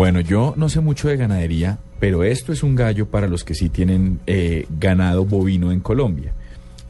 Bueno, 0.00 0.20
yo 0.22 0.54
no 0.56 0.70
sé 0.70 0.80
mucho 0.80 1.08
de 1.08 1.18
ganadería, 1.18 1.76
pero 1.98 2.24
esto 2.24 2.54
es 2.54 2.62
un 2.62 2.74
gallo 2.74 3.04
para 3.10 3.26
los 3.28 3.44
que 3.44 3.54
sí 3.54 3.68
tienen 3.68 4.18
eh, 4.26 4.64
ganado 4.78 5.26
bovino 5.26 5.72
en 5.72 5.80
Colombia. 5.80 6.32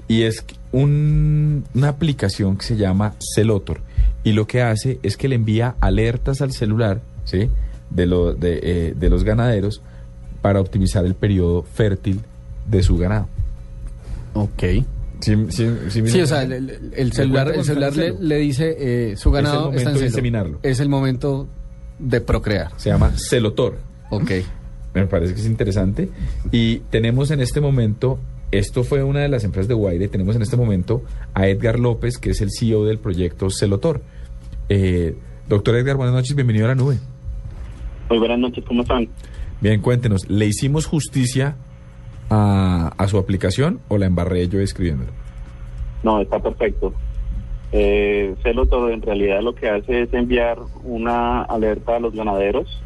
Y 0.06 0.22
es 0.22 0.44
un- 0.70 1.64
una 1.74 1.88
aplicación 1.88 2.56
que 2.56 2.64
se 2.66 2.76
llama 2.76 3.14
Celotor. 3.34 3.80
Y 4.22 4.30
lo 4.30 4.46
que 4.46 4.62
hace 4.62 5.00
es 5.02 5.16
que 5.16 5.26
le 5.26 5.34
envía 5.34 5.74
alertas 5.80 6.40
al 6.40 6.52
celular 6.52 7.00
¿sí? 7.24 7.50
de, 7.90 8.06
lo- 8.06 8.32
de, 8.32 8.60
eh, 8.62 8.94
de 8.96 9.10
los 9.10 9.24
ganaderos 9.24 9.82
para 10.40 10.60
optimizar 10.60 11.04
el 11.04 11.16
periodo 11.16 11.64
fértil 11.64 12.20
de 12.70 12.80
su 12.84 12.96
ganado. 12.96 13.26
Ok. 14.34 14.62
Sí, 15.18 15.34
sí, 15.48 15.68
sí, 15.88 16.02
Sí, 16.06 16.20
o 16.20 16.26
sea, 16.28 16.44
el, 16.44 16.52
el- 16.52 16.92
el 16.96 17.12
celular, 17.12 17.48
el 17.52 18.28
le, 18.28 18.36
dice 18.36 18.76
eh, 18.78 19.16
su 19.16 19.32
ganado 19.32 19.62
momento 19.62 19.78
está 19.78 19.90
en 19.90 19.94
de 19.94 19.98
celo. 19.98 20.06
inseminarlo. 20.10 20.58
Es 20.62 20.78
el 20.78 20.88
momento 20.88 21.48
de 22.00 22.20
procrear. 22.20 22.70
Se 22.76 22.90
llama 22.90 23.12
Celotor. 23.16 23.78
Ok. 24.10 24.30
Me 24.94 25.06
parece 25.06 25.34
que 25.34 25.40
es 25.40 25.46
interesante. 25.46 26.08
Y 26.50 26.78
tenemos 26.90 27.30
en 27.30 27.40
este 27.40 27.60
momento, 27.60 28.18
esto 28.50 28.82
fue 28.82 29.04
una 29.04 29.20
de 29.20 29.28
las 29.28 29.44
empresas 29.44 29.68
de 29.68 29.74
Guaire, 29.74 30.08
tenemos 30.08 30.34
en 30.34 30.42
este 30.42 30.56
momento 30.56 31.02
a 31.34 31.46
Edgar 31.46 31.78
López, 31.78 32.18
que 32.18 32.30
es 32.30 32.40
el 32.40 32.48
CEO 32.50 32.84
del 32.84 32.98
proyecto 32.98 33.50
Celotor. 33.50 34.02
Eh, 34.68 35.14
doctor 35.48 35.76
Edgar, 35.76 35.96
buenas 35.96 36.14
noches, 36.14 36.34
bienvenido 36.34 36.64
a 36.64 36.68
la 36.68 36.74
nube. 36.74 36.98
Muy 38.08 38.18
buenas 38.18 38.38
noches, 38.38 38.64
¿cómo 38.66 38.82
están? 38.82 39.08
Bien, 39.60 39.80
cuéntenos, 39.80 40.28
¿le 40.28 40.46
hicimos 40.46 40.86
justicia 40.86 41.54
a, 42.30 42.92
a 42.96 43.08
su 43.08 43.18
aplicación 43.18 43.80
o 43.88 43.98
la 43.98 44.06
embarré 44.06 44.48
yo 44.48 44.58
escribiéndolo? 44.58 45.12
No, 46.02 46.20
está 46.20 46.40
perfecto. 46.40 46.92
Eh, 47.72 48.34
Celotor 48.42 48.90
en 48.90 49.02
realidad 49.02 49.42
lo 49.42 49.54
que 49.54 49.68
hace 49.68 50.02
es 50.02 50.12
enviar 50.12 50.58
una 50.82 51.42
alerta 51.42 51.96
a 51.96 52.00
los 52.00 52.12
ganaderos 52.12 52.82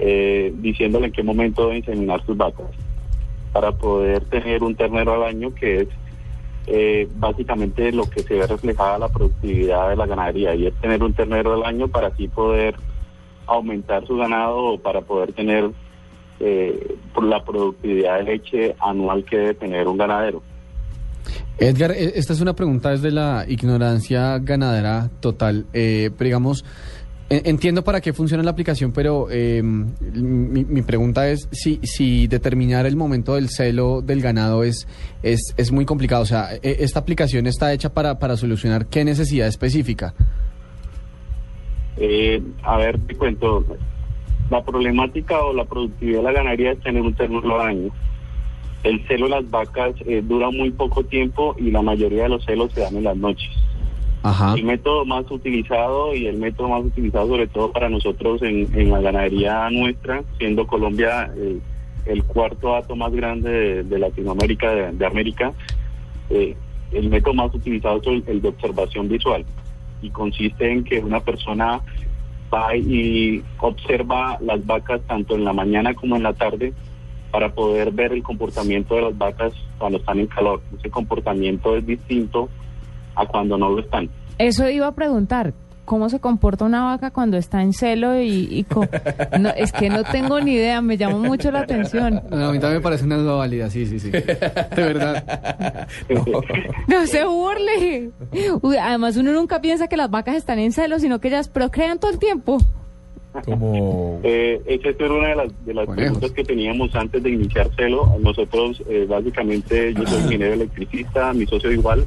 eh, 0.00 0.52
diciéndole 0.56 1.06
en 1.06 1.12
qué 1.12 1.22
momento 1.22 1.62
deben 1.62 1.78
inseminar 1.78 2.24
sus 2.26 2.36
vacas 2.36 2.66
para 3.52 3.70
poder 3.72 4.24
tener 4.24 4.64
un 4.64 4.74
ternero 4.74 5.14
al 5.14 5.22
año 5.22 5.54
que 5.54 5.82
es 5.82 5.88
eh, 6.66 7.08
básicamente 7.14 7.92
lo 7.92 8.10
que 8.10 8.22
se 8.22 8.34
ve 8.34 8.46
reflejada 8.46 8.98
la 8.98 9.08
productividad 9.08 9.88
de 9.88 9.96
la 9.96 10.06
ganadería 10.06 10.54
y 10.54 10.66
es 10.66 10.74
tener 10.80 11.02
un 11.02 11.14
ternero 11.14 11.54
al 11.54 11.64
año 11.64 11.88
para 11.88 12.08
así 12.08 12.28
poder 12.28 12.74
aumentar 13.46 14.06
su 14.06 14.16
ganado 14.16 14.58
o 14.58 14.78
para 14.78 15.00
poder 15.00 15.32
tener 15.32 15.70
eh, 16.40 16.96
la 17.22 17.42
productividad 17.42 18.18
de 18.18 18.24
leche 18.24 18.76
anual 18.80 19.24
que 19.24 19.38
debe 19.38 19.54
tener 19.54 19.88
un 19.88 19.96
ganadero. 19.96 20.42
Edgar, 21.58 21.90
eh, 21.92 22.12
esta 22.14 22.32
es 22.32 22.40
una 22.40 22.54
pregunta 22.54 22.90
desde 22.90 23.10
la 23.10 23.44
ignorancia 23.48 24.38
ganadera 24.38 25.10
total. 25.20 25.66
Eh, 25.72 26.10
pero 26.16 26.26
digamos, 26.28 26.64
en- 27.30 27.42
entiendo 27.46 27.82
para 27.84 28.00
qué 28.00 28.12
funciona 28.12 28.42
la 28.44 28.50
aplicación, 28.52 28.92
pero 28.92 29.26
eh, 29.30 29.60
mi, 29.62 30.64
mi 30.64 30.82
pregunta 30.82 31.28
es 31.28 31.48
si, 31.50 31.80
si 31.82 32.26
determinar 32.28 32.86
el 32.86 32.96
momento 32.96 33.34
del 33.34 33.48
celo 33.48 34.00
del 34.02 34.20
ganado 34.22 34.62
es, 34.62 34.86
es, 35.22 35.52
es 35.56 35.72
muy 35.72 35.84
complicado. 35.84 36.22
O 36.22 36.26
sea, 36.26 36.54
eh, 36.54 36.76
esta 36.80 37.00
aplicación 37.00 37.46
está 37.46 37.72
hecha 37.72 37.92
para, 37.92 38.18
para 38.18 38.36
solucionar 38.36 38.86
qué 38.86 39.04
necesidad 39.04 39.48
específica. 39.48 40.14
Eh, 41.96 42.40
a 42.62 42.76
ver, 42.76 42.98
te 43.00 43.14
cuento. 43.16 43.64
La 44.50 44.64
problemática 44.64 45.40
o 45.44 45.52
la 45.52 45.64
productividad 45.66 46.18
de 46.20 46.22
la 46.24 46.32
ganadería 46.32 46.72
es 46.72 46.80
tener 46.80 47.02
un 47.02 47.12
ternero 47.14 47.60
al 47.60 47.68
año. 47.68 47.90
El 48.82 49.06
celo 49.06 49.26
de 49.26 49.30
las 49.30 49.50
vacas 49.50 49.94
eh, 50.06 50.22
dura 50.24 50.50
muy 50.50 50.70
poco 50.70 51.04
tiempo 51.04 51.56
y 51.58 51.70
la 51.70 51.82
mayoría 51.82 52.24
de 52.24 52.28
los 52.28 52.44
celos 52.44 52.72
se 52.72 52.80
dan 52.80 52.96
en 52.96 53.04
las 53.04 53.16
noches. 53.16 53.50
Ajá. 54.22 54.54
El 54.54 54.64
método 54.64 55.04
más 55.04 55.30
utilizado 55.30 56.14
y 56.14 56.26
el 56.26 56.38
método 56.38 56.68
más 56.68 56.84
utilizado 56.84 57.28
sobre 57.28 57.46
todo 57.46 57.72
para 57.72 57.88
nosotros 57.88 58.42
en, 58.42 58.68
en 58.74 58.90
la 58.90 59.00
ganadería 59.00 59.70
nuestra, 59.70 60.22
siendo 60.38 60.66
Colombia 60.66 61.30
eh, 61.36 61.58
el 62.06 62.24
cuarto 62.24 62.72
dato 62.72 62.96
más 62.96 63.12
grande 63.12 63.50
de, 63.50 63.82
de 63.84 63.98
Latinoamérica, 63.98 64.70
de, 64.74 64.92
de 64.92 65.06
América, 65.06 65.52
eh, 66.30 66.56
el 66.92 67.10
método 67.10 67.34
más 67.34 67.54
utilizado 67.54 67.98
es 67.98 68.06
el, 68.06 68.24
el 68.26 68.42
de 68.42 68.48
observación 68.48 69.08
visual 69.08 69.44
y 70.02 70.10
consiste 70.10 70.70
en 70.70 70.84
que 70.84 71.00
una 71.00 71.20
persona 71.20 71.80
va 72.52 72.74
y 72.76 73.42
observa 73.58 74.38
las 74.40 74.64
vacas 74.64 75.00
tanto 75.06 75.34
en 75.34 75.44
la 75.44 75.52
mañana 75.52 75.94
como 75.94 76.16
en 76.16 76.22
la 76.22 76.32
tarde 76.32 76.72
para 77.30 77.52
poder 77.52 77.90
ver 77.92 78.12
el 78.12 78.22
comportamiento 78.22 78.94
de 78.94 79.02
las 79.02 79.16
vacas 79.18 79.52
cuando 79.78 79.98
están 79.98 80.18
en 80.18 80.26
calor. 80.26 80.60
Ese 80.78 80.90
comportamiento 80.90 81.76
es 81.76 81.86
distinto 81.86 82.48
a 83.14 83.26
cuando 83.26 83.56
no 83.58 83.70
lo 83.70 83.80
están. 83.80 84.08
Eso 84.38 84.68
iba 84.68 84.86
a 84.86 84.92
preguntar. 84.94 85.52
¿Cómo 85.84 86.10
se 86.10 86.20
comporta 86.20 86.66
una 86.66 86.84
vaca 86.84 87.10
cuando 87.10 87.38
está 87.38 87.62
en 87.62 87.72
celo 87.72 88.20
y, 88.20 88.46
y 88.50 88.64
co- 88.64 88.86
no, 89.40 89.48
es 89.48 89.72
que 89.72 89.88
no 89.88 90.04
tengo 90.04 90.38
ni 90.38 90.52
idea, 90.52 90.82
me 90.82 90.98
llamó 90.98 91.18
mucho 91.18 91.50
la 91.50 91.60
atención. 91.60 92.20
No, 92.28 92.48
a 92.48 92.52
mí 92.52 92.58
también 92.58 92.74
me 92.74 92.80
parece 92.82 93.06
una 93.06 93.16
duda 93.16 93.36
válida, 93.36 93.70
sí, 93.70 93.86
sí, 93.86 93.98
sí. 93.98 94.10
De 94.10 94.26
verdad. 94.76 95.88
No 96.88 97.06
se 97.06 97.24
burle. 97.24 98.10
Uy, 98.60 98.76
además 98.76 99.16
uno 99.16 99.32
nunca 99.32 99.60
piensa 99.62 99.88
que 99.88 99.96
las 99.96 100.10
vacas 100.10 100.36
están 100.36 100.58
en 100.58 100.72
celo, 100.72 100.98
sino 100.98 101.20
que 101.20 101.28
ellas 101.28 101.48
procrean 101.48 101.98
todo 101.98 102.10
el 102.10 102.18
tiempo. 102.18 102.58
Como... 103.44 104.20
Eh, 104.22 104.60
esa 104.66 104.88
es 104.90 105.10
una 105.10 105.28
de 105.28 105.36
las, 105.36 105.66
de 105.66 105.74
las 105.74 105.86
Conejos. 105.86 106.18
preguntas 106.18 106.30
que 106.32 106.44
teníamos 106.44 106.94
antes 106.94 107.22
de 107.22 107.30
iniciar 107.30 107.68
Celo. 107.76 108.16
Nosotros, 108.20 108.82
eh, 108.88 109.06
básicamente, 109.08 109.94
yo 109.94 110.06
soy 110.06 110.22
ingeniero 110.22 110.54
electricista, 110.54 111.32
mi 111.32 111.46
socio 111.46 111.70
igual. 111.72 112.04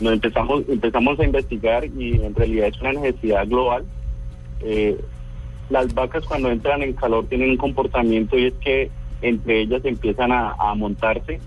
Nos 0.00 0.12
empezamos, 0.12 0.62
empezamos 0.68 1.18
a 1.18 1.24
investigar 1.24 1.84
y 1.84 2.12
en 2.22 2.34
realidad 2.34 2.68
es 2.68 2.80
una 2.80 2.92
necesidad 2.92 3.46
global. 3.48 3.84
Eh, 4.60 4.96
las 5.70 5.92
vacas 5.92 6.24
cuando 6.24 6.50
entran 6.50 6.82
en 6.82 6.94
calor 6.94 7.26
tienen 7.26 7.50
un 7.50 7.56
comportamiento 7.56 8.38
y 8.38 8.46
es 8.46 8.54
que 8.54 8.90
entre 9.20 9.62
ellas 9.62 9.84
empiezan 9.84 10.32
a, 10.32 10.52
a 10.52 10.74
montarse, 10.74 11.40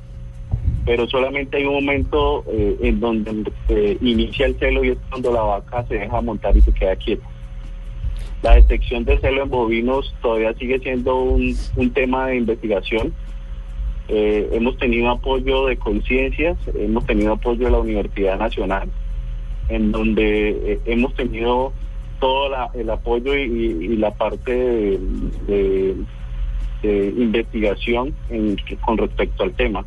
pero 0.86 1.08
solamente 1.08 1.58
hay 1.58 1.66
un 1.66 1.76
momento 1.76 2.44
eh, 2.50 2.78
en 2.82 3.00
donde 3.00 3.52
se 3.68 3.98
inicia 4.02 4.46
el 4.46 4.60
celo 4.60 4.84
y 4.84 4.90
es 4.90 4.98
cuando 5.10 5.32
la 5.32 5.42
vaca 5.42 5.86
se 5.88 5.96
deja 5.96 6.22
montar 6.22 6.56
y 6.56 6.62
se 6.62 6.74
queda 6.74 6.96
quieta. 6.98 7.26
La 8.42 8.56
detección 8.56 9.06
de 9.06 9.20
celo 9.20 9.44
en 9.44 9.50
bovinos 9.50 10.14
todavía 10.22 10.54
sigue 10.56 10.80
siendo 10.80 11.16
un, 11.22 11.56
un 11.76 11.92
tema 11.92 12.28
de 12.28 12.38
investigación. 12.38 13.14
Eh, 14.08 14.50
hemos 14.54 14.78
tenido 14.78 15.10
apoyo 15.12 15.68
de 15.68 15.78
conciencias, 15.78 16.58
hemos 16.76 17.06
tenido 17.06 17.34
apoyo 17.34 17.66
de 17.66 17.72
la 17.72 17.80
Universidad 17.80 18.40
Nacional, 18.40 18.90
en 19.70 19.92
donde 19.92 20.50
eh, 20.74 20.80
hemos 20.86 21.14
tenido 21.14 21.72
todo 22.20 22.52
el 22.74 22.90
apoyo 22.90 23.36
y, 23.36 23.96
la 23.98 24.12
parte 24.12 25.00
de 25.48 25.96
investigación 26.84 28.14
en- 28.30 28.58
con 28.84 28.98
respecto 28.98 29.44
al 29.44 29.54
tema. 29.54 29.86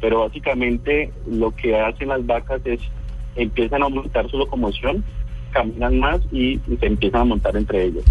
Pero 0.00 0.20
básicamente 0.20 1.12
lo 1.30 1.50
que 1.54 1.76
hacen 1.78 2.08
las 2.08 2.24
vacas 2.26 2.60
es 2.64 2.80
empiezan 3.36 3.82
a 3.82 3.84
aumentar 3.86 4.28
su 4.30 4.36
locomoción, 4.38 5.04
caminan 5.52 5.98
más 6.00 6.20
y, 6.32 6.60
y 6.66 6.76
se 6.78 6.86
empiezan 6.86 7.20
a 7.22 7.24
montar 7.24 7.56
entre 7.56 7.84
ellos. 7.84 8.04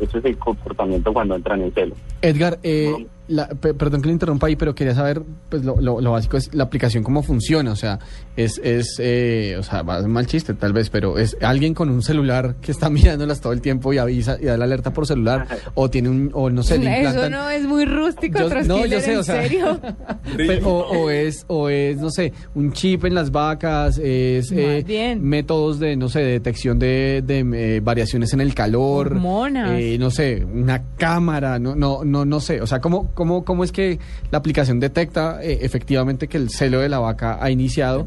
Ese 0.00 0.18
es 0.18 0.24
el 0.24 0.38
comportamiento 0.38 1.12
cuando 1.12 1.34
entran 1.34 1.62
en 1.62 1.72
celo. 1.72 1.94
Edgar, 2.22 2.58
eh, 2.62 3.06
la- 3.28 3.48
pe- 3.48 3.74
perdón 3.74 4.00
que 4.02 4.08
le 4.08 4.12
interrumpa 4.14 4.46
ahí, 4.46 4.56
pero 4.56 4.74
quería 4.74 4.94
saber, 4.94 5.22
pues 5.48 5.64
lo, 5.64 5.80
lo- 5.80 6.00
lo 6.00 6.12
básico 6.12 6.36
es 6.36 6.52
la 6.54 6.64
aplicación, 6.64 7.04
cómo 7.04 7.22
funciona. 7.22 7.72
O 7.72 7.76
sea, 7.76 7.98
es, 8.36 8.60
es 8.64 8.96
eh, 8.98 9.56
o 9.58 9.62
sea, 9.62 9.82
va- 9.82 9.98
es 9.98 10.04
un 10.04 10.12
mal 10.12 10.26
chiste 10.26 10.54
tal 10.54 10.72
vez, 10.72 10.90
pero 10.90 11.18
es 11.18 11.36
alguien 11.42 11.74
con 11.74 11.90
un 11.90 12.02
celular 12.02 12.56
que 12.60 12.72
está 12.72 12.88
mirándolas 12.90 13.40
todo 13.40 13.52
el 13.52 13.60
tiempo 13.60 13.92
y 13.92 13.98
avisa 13.98 14.36
y 14.40 14.46
da 14.46 14.56
la 14.56 14.64
alerta 14.64 14.92
por 14.92 15.06
celular, 15.06 15.46
o 15.74 15.88
tiene 15.90 16.08
un, 16.08 16.30
o 16.32 16.50
no 16.50 16.62
sé, 16.62 16.78
le 16.78 17.00
Eso 17.02 17.10
implantan- 17.10 17.30
no 17.30 17.50
es 17.50 17.64
muy 17.66 17.84
rústico, 17.84 18.38
Yo- 18.38 18.62
no, 18.64 18.86
yo 18.86 19.00
sé, 19.00 19.12
¿en 19.12 19.18
o 19.18 19.22
sea, 19.22 19.42
serio? 19.42 19.80
Pero- 20.36 20.68
o, 20.68 20.98
o 21.04 21.10
es, 21.10 21.44
o 21.48 21.68
es, 21.68 21.98
no 21.98 22.10
sé, 22.10 22.32
un 22.54 22.72
chip 22.72 23.04
en 23.04 23.14
las 23.14 23.30
vacas, 23.30 23.98
es 23.98 24.50
Más 24.50 24.58
eh, 24.60 24.84
bien. 24.86 25.22
métodos 25.22 25.78
de, 25.78 25.96
no 25.96 26.08
sé, 26.08 26.20
de 26.20 26.32
detección 26.32 26.78
de, 26.78 27.22
de, 27.26 27.76
eh, 27.76 27.80
variaciones 27.80 28.32
en 28.32 28.40
el 28.40 28.54
calor, 28.54 29.08
Hormonas. 29.08 29.72
eh, 29.80 29.96
no 29.98 30.10
sé, 30.10 30.44
una 30.44 30.82
cámara, 30.96 31.58
no, 31.58 31.74
no, 31.74 32.04
no, 32.04 32.24
no 32.24 32.40
sé, 32.40 32.60
o 32.60 32.66
sea, 32.66 32.80
¿cómo, 32.80 33.10
cómo, 33.18 33.44
cómo 33.44 33.64
es 33.64 33.72
que 33.72 33.98
la 34.30 34.38
aplicación 34.38 34.78
detecta 34.78 35.42
eh, 35.42 35.58
efectivamente 35.62 36.28
que 36.28 36.36
el 36.36 36.50
celo 36.50 36.78
de 36.78 36.88
la 36.88 37.00
vaca 37.00 37.42
ha 37.42 37.50
iniciado 37.50 38.06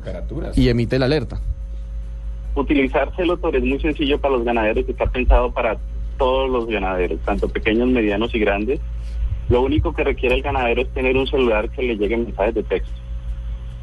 y 0.56 0.70
emite 0.70 0.98
la 0.98 1.06
alerta? 1.06 1.42
Utilizar 2.56 3.14
Celotor 3.18 3.58
es 3.58 3.64
muy 3.64 3.78
sencillo 3.82 4.22
para 4.22 4.36
los 4.36 4.46
ganaderos, 4.46 4.88
está 4.88 5.06
pensado 5.08 5.52
para 5.52 5.78
todos 6.18 6.50
los 6.50 6.66
ganaderos, 6.68 7.20
tanto 7.26 7.50
pequeños, 7.50 7.90
medianos 7.90 8.34
y 8.34 8.40
grandes. 8.40 8.80
Lo 9.50 9.62
único 9.62 9.94
que 9.94 10.06
requiere 10.06 10.36
el 10.36 10.44
ganadero 10.44 10.82
es 10.82 10.88
tener 10.94 11.18
un 11.18 11.28
celular 11.28 11.70
que 11.72 11.84
le 11.84 11.98
lleguen 11.98 12.24
mensajes 12.24 12.56
de 12.56 12.64
texto. 12.64 12.96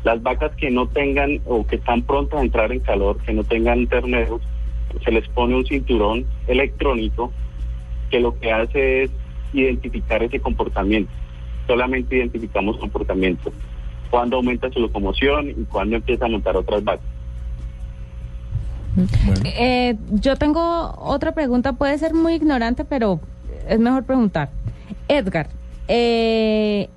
Las 0.05 0.23
vacas 0.23 0.53
que 0.57 0.71
no 0.71 0.89
tengan 0.89 1.43
o 1.45 1.67
que 1.67 1.77
están 1.77 2.03
prontas 2.03 2.41
a 2.41 2.43
entrar 2.43 2.73
en 2.73 2.81
calor, 2.81 3.19
que 3.19 3.35
no 3.35 3.45
tengan 3.45 3.87
terneros, 3.87 4.41
se 5.05 5.13
les 5.13 5.29
pone 5.29 5.57
un 5.57 5.67
cinturón 5.67 6.25
electrónico 6.47 7.33
que 8.11 8.19
lo 8.21 8.39
que 8.39 8.51
hace 8.51 9.03
es 9.03 9.11
identificar 9.53 10.23
ese 10.23 10.41
comportamiento. 10.41 11.11
Solamente 11.67 12.17
identificamos 12.17 12.77
comportamiento. 12.79 13.53
Cuando 14.11 14.37
aumenta 14.37 14.71
su 14.71 14.81
locomoción 14.81 15.51
y 15.51 15.65
cuando 15.65 15.97
empieza 15.97 16.27
a 16.27 16.29
montar 16.29 16.57
otras 16.57 16.83
vacas. 16.83 17.05
Eh, 19.45 19.97
yo 20.11 20.37
tengo 20.37 20.95
otra 20.99 21.33
pregunta, 21.33 21.75
puede 21.75 21.99
ser 21.99 22.15
muy 22.15 22.35
ignorante, 22.35 22.85
pero 22.85 23.21
es 23.69 23.79
mejor 23.79 24.05
preguntar. 24.05 24.51
Edgar, 25.09 25.49
eh, 25.89 26.89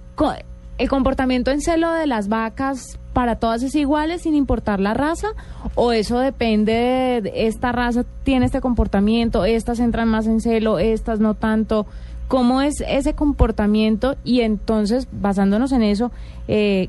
¿el 0.78 0.90
comportamiento 0.90 1.52
en 1.52 1.62
celo 1.62 1.92
de 1.92 2.08
las 2.08 2.28
vacas 2.28 2.98
para 3.14 3.36
todas 3.36 3.62
es 3.62 3.76
igual 3.76 4.18
sin 4.20 4.36
importar 4.36 4.80
la 4.80 4.94
raza? 4.94 5.28
¿O 5.76 5.92
eso 5.92 6.20
depende 6.20 6.72
de, 6.74 7.22
de 7.22 7.48
esta 7.48 7.72
raza 7.72 8.04
tiene 8.24 8.46
este 8.46 8.62
comportamiento, 8.62 9.46
estas 9.46 9.80
entran 9.80 10.08
más 10.08 10.28
en 10.28 10.40
celo, 10.40 10.80
estas 10.80 11.20
no 11.20 11.34
tanto? 11.36 11.86
¿Cómo 12.32 12.62
es 12.62 12.80
ese 12.88 13.14
comportamiento? 13.14 14.16
Y 14.24 14.40
entonces, 14.40 15.06
basándonos 15.12 15.74
en 15.74 15.84
eso, 15.84 16.14
eh, 16.48 16.88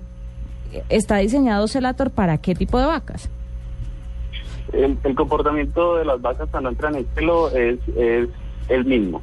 ¿está 0.88 1.16
diseñado 1.16 1.66
Celator 1.66 2.12
para 2.12 2.38
qué 2.38 2.54
tipo 2.54 2.78
de 2.78 2.86
vacas? 2.86 3.28
El, 4.72 4.96
el 5.02 5.14
comportamiento 5.16 5.96
de 5.96 6.04
las 6.04 6.22
vacas 6.22 6.48
cuando 6.48 6.68
entran 6.68 6.94
en 6.94 7.08
celo 7.16 7.50
es, 7.50 7.80
es 7.96 8.28
el 8.68 8.84
mismo. 8.84 9.20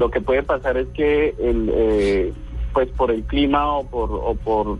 Lo 0.00 0.10
que 0.10 0.20
puede 0.20 0.42
pasar 0.42 0.76
es 0.76 0.88
que 0.88 1.32
el, 1.38 1.70
eh, 1.72 2.32
pues 2.72 2.88
por 2.88 3.12
el 3.12 3.22
clima 3.22 3.64
o 3.76 3.84
por 3.84 4.10
o 4.10 4.34
por 4.34 4.76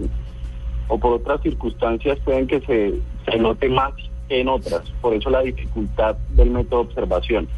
o 0.88 0.98
por 0.98 1.12
otras 1.12 1.40
circunstancias 1.40 2.18
pueden 2.24 2.48
que 2.48 2.60
se, 2.62 2.94
se 3.30 3.38
note 3.38 3.68
más 3.68 3.92
que 4.28 4.40
en 4.40 4.48
otras. 4.48 4.90
Por 5.00 5.14
eso 5.14 5.30
la 5.30 5.42
dificultad 5.42 6.16
del 6.30 6.50
método 6.50 6.82
de 6.82 6.88
observación. 6.88 7.48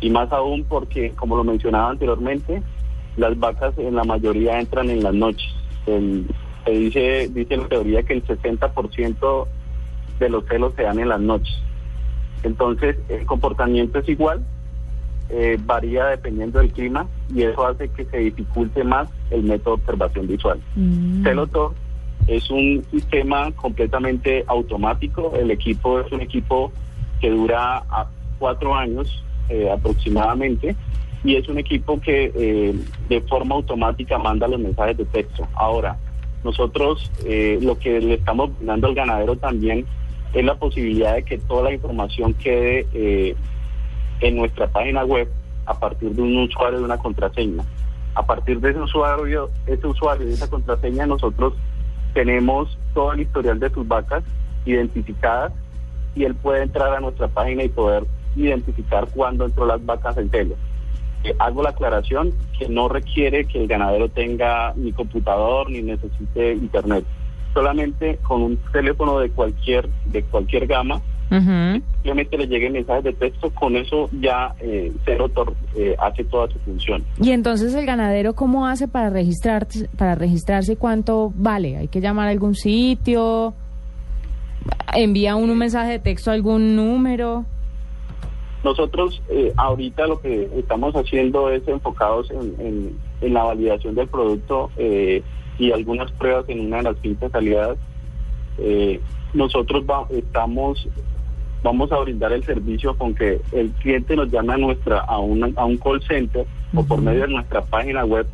Y 0.00 0.10
más 0.10 0.32
aún 0.32 0.64
porque, 0.64 1.10
como 1.16 1.36
lo 1.36 1.44
mencionaba 1.44 1.90
anteriormente, 1.90 2.62
las 3.16 3.38
vacas 3.38 3.76
en 3.78 3.94
la 3.94 4.04
mayoría 4.04 4.58
entran 4.60 4.88
en 4.90 5.02
las 5.02 5.14
noches. 5.14 5.48
El- 5.86 6.26
se 6.64 6.70
dice, 6.72 7.28
dice 7.32 7.56
la 7.56 7.68
teoría 7.68 8.02
que 8.02 8.12
el 8.14 8.24
60% 8.26 9.46
de 10.18 10.28
los 10.28 10.44
celos 10.46 10.74
se 10.76 10.82
dan 10.82 10.98
en 10.98 11.08
las 11.08 11.20
noches. 11.20 11.54
Entonces, 12.42 12.96
el 13.08 13.26
comportamiento 13.26 13.98
es 13.98 14.08
igual, 14.08 14.44
eh, 15.30 15.58
varía 15.64 16.06
dependiendo 16.06 16.58
del 16.58 16.72
clima 16.72 17.06
y 17.34 17.42
eso 17.42 17.64
hace 17.66 17.88
que 17.90 18.04
se 18.06 18.18
dificulte 18.18 18.82
más 18.84 19.08
el 19.30 19.42
método 19.44 19.76
de 19.76 19.82
observación 19.82 20.26
visual. 20.26 20.60
Celotor 21.22 21.72
es 22.26 22.50
un 22.50 22.84
sistema 22.90 23.50
completamente 23.52 24.44
automático. 24.46 25.32
El 25.36 25.50
equipo 25.50 26.00
es 26.00 26.10
un 26.12 26.20
equipo 26.20 26.72
que 27.20 27.30
dura 27.30 27.78
a 27.88 28.06
cuatro 28.38 28.74
años 28.74 29.22
eh, 29.50 29.70
aproximadamente 29.70 30.74
y 31.22 31.36
es 31.36 31.48
un 31.48 31.58
equipo 31.58 32.00
que 32.00 32.32
eh, 32.34 32.74
de 33.08 33.20
forma 33.22 33.54
automática 33.54 34.18
manda 34.18 34.48
los 34.48 34.58
mensajes 34.58 34.96
de 34.96 35.04
texto. 35.04 35.46
Ahora, 35.54 35.98
nosotros 36.44 37.10
eh, 37.26 37.58
lo 37.60 37.78
que 37.78 38.00
le 38.00 38.14
estamos 38.14 38.50
dando 38.60 38.88
al 38.88 38.94
ganadero 38.94 39.36
también 39.36 39.84
es 40.32 40.44
la 40.44 40.54
posibilidad 40.54 41.14
de 41.14 41.24
que 41.24 41.38
toda 41.38 41.64
la 41.64 41.74
información 41.74 42.32
quede 42.34 42.86
eh, 42.94 43.34
en 44.20 44.36
nuestra 44.36 44.68
página 44.68 45.04
web 45.04 45.28
a 45.66 45.78
partir 45.78 46.10
de 46.10 46.22
un 46.22 46.36
usuario 46.38 46.78
de 46.78 46.84
una 46.84 46.98
contraseña. 46.98 47.64
A 48.14 48.24
partir 48.24 48.60
de 48.60 48.70
ese 48.70 48.80
usuario, 48.80 49.50
ese 49.66 49.86
usuario 49.86 50.26
de 50.26 50.32
esa 50.32 50.48
contraseña, 50.48 51.06
nosotros 51.06 51.54
tenemos 52.14 52.78
todo 52.94 53.12
el 53.12 53.20
historial 53.20 53.60
de 53.60 53.70
sus 53.70 53.86
vacas 53.86 54.24
identificadas 54.64 55.52
y 56.14 56.24
él 56.24 56.34
puede 56.34 56.62
entrar 56.62 56.94
a 56.94 57.00
nuestra 57.00 57.28
página 57.28 57.62
y 57.62 57.68
poder 57.68 58.04
identificar 58.36 59.08
cuándo 59.14 59.44
entró 59.44 59.66
las 59.66 59.84
vacas 59.84 60.16
en 60.16 60.30
celo. 60.30 60.54
Eh, 61.24 61.34
hago 61.38 61.62
la 61.62 61.70
aclaración 61.70 62.32
que 62.58 62.68
no 62.68 62.88
requiere 62.88 63.44
que 63.44 63.60
el 63.60 63.68
ganadero 63.68 64.08
tenga 64.08 64.72
ni 64.76 64.92
computador 64.92 65.70
ni 65.70 65.82
necesite 65.82 66.54
internet. 66.54 67.04
Solamente 67.52 68.18
con 68.22 68.42
un 68.42 68.56
teléfono 68.72 69.18
de 69.18 69.30
cualquier 69.30 69.88
de 70.06 70.22
cualquier 70.22 70.66
gama 70.66 71.02
Ujú. 71.30 71.80
simplemente 71.94 72.36
le 72.36 72.46
lleguen 72.46 72.72
mensajes 72.72 73.04
de 73.04 73.12
texto, 73.12 73.50
con 73.50 73.76
eso 73.76 74.10
ya 74.20 74.52
eh, 74.58 74.92
Cerotor 75.04 75.54
eh, 75.76 75.94
hace 75.98 76.24
toda 76.24 76.48
su 76.48 76.58
función. 76.60 77.04
Y 77.22 77.30
entonces 77.30 77.72
el 77.74 77.86
ganadero, 77.86 78.34
¿cómo 78.34 78.66
hace 78.66 78.88
para 78.88 79.10
registrarse, 79.10 79.88
para 79.96 80.16
registrarse 80.16 80.76
cuánto 80.76 81.32
vale? 81.36 81.76
¿Hay 81.76 81.88
que 81.88 82.00
llamar 82.00 82.26
a 82.26 82.30
algún 82.30 82.56
sitio? 82.56 83.54
¿Envía 84.92 85.36
uno 85.36 85.52
un 85.52 85.58
mensaje 85.58 85.92
de 85.92 85.98
texto 86.00 86.30
a 86.30 86.34
algún 86.34 86.74
número? 86.74 87.44
Nosotros 88.62 89.22
eh, 89.30 89.52
ahorita 89.56 90.06
lo 90.06 90.20
que 90.20 90.48
estamos 90.56 90.94
haciendo 90.94 91.48
es 91.50 91.66
enfocados 91.66 92.30
en, 92.30 92.54
en- 92.58 92.98
en 93.22 93.34
la 93.34 93.44
validación 93.44 93.94
del 93.94 94.08
producto 94.08 94.70
eh, 94.76 95.22
y 95.58 95.72
algunas 95.72 96.10
pruebas 96.12 96.44
en 96.48 96.60
una 96.66 96.78
de 96.78 96.82
las 96.84 96.98
fincas 96.98 97.34
aliadas. 97.34 97.78
Eh, 98.58 99.00
nosotros 99.34 99.84
va- 99.88 100.06
estamos 100.10 100.86
vamos 101.62 101.92
a 101.92 101.98
brindar 101.98 102.32
el 102.32 102.42
servicio 102.44 102.96
con 102.96 103.14
que 103.14 103.38
el 103.52 103.70
cliente 103.72 104.16
nos 104.16 104.30
llame 104.30 104.54
a 104.54 104.56
nuestra 104.56 105.00
a, 105.00 105.18
una- 105.18 105.50
a 105.56 105.64
un 105.66 105.76
call 105.76 106.02
center 106.02 106.46
o 106.74 106.82
por 106.84 107.00
medio 107.02 107.22
de 107.22 107.28
nuestra 107.28 107.60
página 107.62 108.04
web 108.04 108.26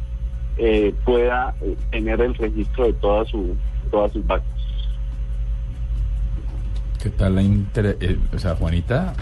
eh, 0.58 0.94
pueda 1.04 1.54
eh, 1.60 1.76
tener 1.90 2.20
el 2.20 2.34
registro 2.34 2.84
de 2.86 2.92
todas 2.94 3.28
su 3.28 3.56
todas 3.90 4.12
sus 4.12 4.24
vacas. 4.26 4.46
¿Qué 7.02 7.10
tal 7.10 7.34
la 7.36 7.42
inter... 7.42 7.96
eh, 8.00 8.16
o 8.34 8.38
sea, 8.38 8.54
Juanita, 8.56 9.14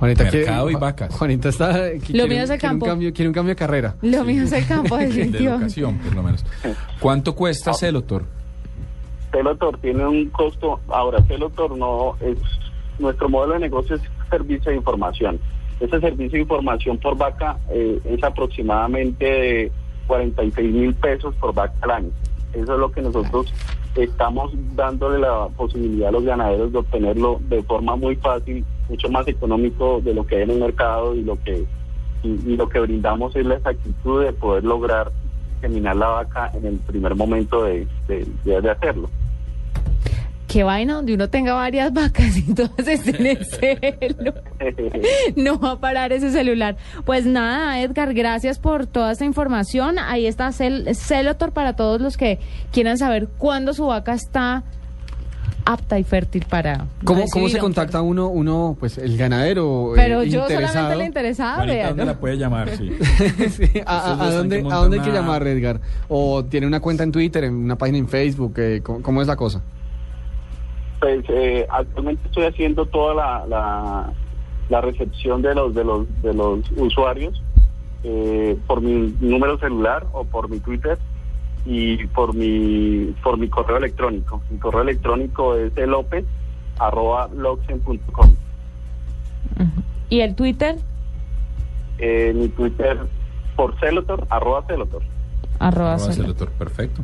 Juanita, 0.00 0.24
Mercado 0.24 0.64
quiere- 0.66 0.78
y 0.78 0.80
vacas. 0.80 1.14
Juanita 1.14 1.48
está... 1.50 1.72
quiere 2.04 2.26
mío 2.28 2.36
un- 2.38 2.42
es 2.42 2.50
el 2.50 2.58
quiere 2.58 2.58
campo. 2.58 2.84
Un 2.86 2.90
cambio, 2.90 3.12
quiere 3.12 3.28
un 3.28 3.34
cambio 3.34 3.50
de 3.50 3.56
carrera. 3.56 3.94
Lo 4.02 4.24
mío 4.24 4.42
es 4.42 4.52
el 4.52 4.66
campo, 4.66 4.96
de 4.98 5.40
locación, 5.40 5.98
por 5.98 6.14
lo 6.14 6.22
menos. 6.24 6.44
¿Cuánto 6.98 7.34
cuesta 7.36 7.72
Celotor? 7.74 8.24
Celotor 9.30 9.78
tiene 9.78 10.04
un 10.06 10.28
costo, 10.30 10.80
ahora 10.88 11.22
Celotor 11.28 11.76
no 11.76 12.16
es, 12.20 12.36
nuestro 12.98 13.28
modelo 13.28 13.54
de 13.54 13.60
negocio 13.60 13.94
es 13.96 14.02
servicio 14.28 14.70
de 14.72 14.78
información. 14.78 15.38
Ese 15.78 16.00
servicio 16.00 16.32
de 16.32 16.40
información 16.40 16.98
por 16.98 17.16
vaca 17.16 17.56
eh, 17.70 18.00
es 18.04 18.22
aproximadamente 18.24 19.24
de 19.24 19.72
46 20.08 20.72
mil 20.72 20.94
pesos 20.94 21.34
por 21.36 21.54
vaca 21.54 21.74
al 21.82 21.90
año. 21.92 22.10
Eso 22.52 22.74
es 22.74 22.80
lo 22.80 22.90
que 22.90 23.00
nosotros 23.02 23.52
estamos 23.94 24.50
dándole 24.74 25.20
la 25.20 25.46
posibilidad 25.56 26.08
a 26.08 26.12
los 26.12 26.24
ganaderos 26.24 26.72
de 26.72 26.78
obtenerlo 26.78 27.40
de 27.48 27.62
forma 27.62 27.94
muy 27.96 28.16
fácil, 28.16 28.64
mucho 28.90 29.08
más 29.08 29.26
económico 29.28 30.00
de 30.04 30.12
lo 30.14 30.26
que 30.26 30.36
hay 30.36 30.42
en 30.42 30.50
el 30.50 30.58
mercado 30.60 31.14
y 31.14 31.22
lo 31.22 31.42
que 31.42 31.64
y, 32.22 32.28
y 32.28 32.56
lo 32.56 32.68
que 32.68 32.80
brindamos 32.80 33.34
es 33.34 33.46
la 33.46 33.54
exactitud 33.54 34.22
de 34.24 34.32
poder 34.34 34.64
lograr 34.64 35.10
terminar 35.62 35.96
la 35.96 36.08
vaca 36.08 36.50
en 36.54 36.66
el 36.66 36.76
primer 36.78 37.14
momento 37.14 37.64
de, 37.64 37.86
de- 38.08 38.26
de- 38.44 38.60
de 38.60 38.70
hacerlo. 38.70 39.08
Qué 40.48 40.64
vaina 40.64 40.94
donde 40.94 41.14
uno 41.14 41.28
tenga 41.30 41.54
varias 41.54 41.92
vacas 41.92 42.36
y 42.36 42.52
todas 42.54 42.88
estén 42.88 43.24
en 43.24 43.44
celo. 43.44 44.34
No 45.36 45.60
va 45.60 45.72
a 45.72 45.80
parar 45.80 46.12
ese 46.12 46.30
celular. 46.32 46.76
Pues 47.04 47.24
nada, 47.24 47.80
Edgar, 47.80 48.12
gracias 48.14 48.58
por 48.58 48.86
toda 48.86 49.12
esta 49.12 49.24
información. 49.24 49.98
Ahí 50.00 50.26
está 50.26 50.50
Cel 50.50 50.92
Celotor 50.96 51.52
para 51.52 51.76
todos 51.76 52.00
los 52.00 52.16
que 52.16 52.40
quieran 52.72 52.98
saber 52.98 53.28
cuándo 53.38 53.74
su 53.74 53.86
vaca 53.86 54.12
está 54.12 54.64
apta 55.72 55.98
y 55.98 56.04
fértil 56.04 56.44
para. 56.48 56.86
¿Cómo, 57.04 57.20
recibir 57.20 57.32
¿Cómo 57.32 57.48
se 57.48 57.58
contacta 57.58 58.02
uno, 58.02 58.28
uno, 58.28 58.76
pues 58.78 58.98
el 58.98 59.16
ganadero? 59.16 59.92
Pero 59.94 60.22
eh, 60.22 60.28
yo 60.28 60.42
interesado? 60.42 60.72
solamente 60.72 60.96
la 60.96 61.04
interesada, 61.06 61.64
vea, 61.64 61.88
¿dónde 61.88 62.04
¿no? 62.04 62.12
la 62.12 62.18
puede 62.18 62.36
llamar? 62.36 62.68
Sí. 62.76 62.90
Sí, 63.50 63.82
¿A, 63.86 64.30
dónde, 64.30 64.64
¿A 64.70 64.76
dónde 64.76 64.98
hay 64.98 65.04
que 65.04 65.12
llamar, 65.12 65.46
Edgar? 65.46 65.80
¿O 66.08 66.44
tiene 66.44 66.66
una 66.66 66.80
cuenta 66.80 67.02
en 67.04 67.12
Twitter, 67.12 67.44
en 67.44 67.54
una 67.54 67.76
página 67.76 67.98
en 67.98 68.08
Facebook? 68.08 68.54
eh, 68.58 68.80
¿cómo, 68.82 69.02
cómo 69.02 69.22
es 69.22 69.28
la 69.28 69.36
cosa? 69.36 69.62
Pues 71.00 71.24
eh, 71.28 71.66
actualmente 71.70 72.26
estoy 72.26 72.44
haciendo 72.44 72.86
toda 72.86 73.14
la, 73.14 73.46
la, 73.46 74.12
la 74.68 74.80
recepción 74.80 75.42
de 75.42 75.54
los 75.54 75.74
de 75.74 75.84
los 75.84 76.22
de 76.22 76.34
los 76.34 76.60
usuarios 76.76 77.42
eh, 78.04 78.56
por 78.66 78.80
mi 78.80 79.14
número 79.20 79.58
celular 79.58 80.06
o 80.12 80.24
por 80.24 80.48
mi 80.48 80.58
Twitter 80.60 80.98
y 81.66 82.06
por 82.08 82.34
mi 82.34 83.14
por 83.22 83.38
mi 83.38 83.48
correo 83.48 83.76
electrónico. 83.76 84.40
Mi 84.50 84.58
correo 84.58 84.82
electrónico 84.82 85.54
es 85.56 85.76
elopez 85.76 86.24
arroba 86.78 87.28
loxen.com. 87.36 88.34
¿Y 90.08 90.20
el 90.20 90.34
Twitter? 90.34 90.76
Eh, 91.98 92.32
mi 92.34 92.48
Twitter 92.48 92.98
por 93.56 93.78
celotor 93.78 94.26
arroba 94.30 94.64
celotor. 94.66 95.02
Arroba 95.58 95.94
Arroba 95.94 95.98
Celotor. 95.98 96.14
Celotor, 96.24 96.50
perfecto. 96.52 97.02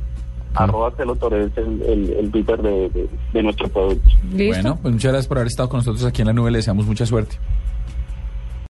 Arroba 0.54 0.90
celotor 0.96 1.34
es 1.34 1.54
el, 1.58 1.82
el, 1.82 2.10
el 2.14 2.30
Twitter 2.30 2.62
de, 2.62 2.88
de- 2.88 3.08
de 3.34 3.42
nuestro 3.42 3.68
producto. 3.68 4.08
¿Listo? 4.32 4.62
Bueno, 4.62 4.78
pues 4.80 4.94
muchas 4.94 5.12
gracias 5.12 5.28
por 5.28 5.36
haber 5.36 5.48
estado 5.48 5.68
con 5.68 5.78
nosotros 5.80 6.02
aquí 6.06 6.22
en 6.22 6.28
la 6.28 6.32
nube. 6.32 6.50
Le 6.50 6.58
deseamos 6.58 6.86
mucha 6.86 7.04
suerte. 7.04 7.36